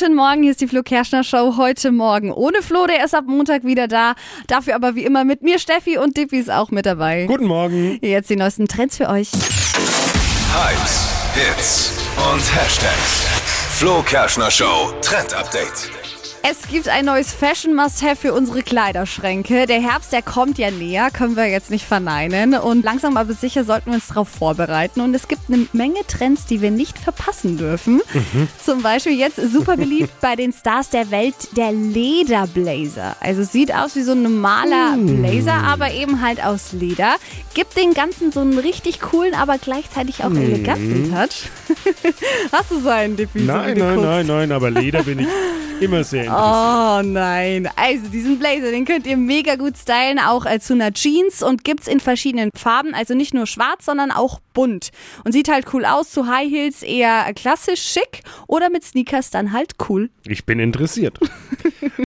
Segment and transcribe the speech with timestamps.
[0.00, 2.30] Guten Morgen, hier ist die Flo Kerschner Show heute Morgen.
[2.30, 4.14] Ohne Flo, der ist ab Montag wieder da.
[4.46, 7.26] Dafür aber wie immer mit mir Steffi und Dippi ist auch mit dabei.
[7.26, 7.98] Guten Morgen.
[8.00, 9.32] Jetzt die neuesten Trends für euch.
[10.52, 11.92] Hypes, Hits
[12.32, 13.26] und Hashtags.
[13.72, 15.90] Flo Kerschner Show Trend Update.
[16.42, 19.66] Es gibt ein neues Fashion Must-Have für unsere Kleiderschränke.
[19.66, 22.54] Der Herbst, der kommt ja näher, können wir jetzt nicht verneinen.
[22.54, 25.00] Und langsam aber sicher sollten wir uns darauf vorbereiten.
[25.00, 28.00] Und es gibt eine Menge Trends, die wir nicht verpassen dürfen.
[28.64, 33.16] Zum Beispiel jetzt super beliebt bei den Stars der Welt der Lederblazer.
[33.20, 37.16] Also sieht aus wie so ein normaler Blazer, aber eben halt aus Leder.
[37.54, 41.50] Gibt den Ganzen so einen richtig coolen, aber gleichzeitig auch eleganten Touch.
[42.52, 45.28] Hast du so einen, so Nein, nein, nein, nein, aber Leder bin ich
[45.80, 46.48] immer sehr interessiert.
[46.48, 47.68] Oh nein.
[47.76, 51.64] Also diesen Blazer, den könnt ihr mega gut stylen, auch äh, zu einer Jeans und
[51.64, 54.90] gibt's in verschiedenen Farben, also nicht nur schwarz, sondern auch bunt.
[55.24, 59.52] Und sieht halt cool aus, zu High Heels eher klassisch schick oder mit Sneakers dann
[59.52, 60.10] halt cool.
[60.26, 61.18] Ich bin interessiert.